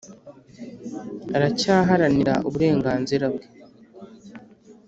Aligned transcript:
aracyaharanira 1.35 2.33
uburenganzira 2.47 3.25
bwe 3.33 3.47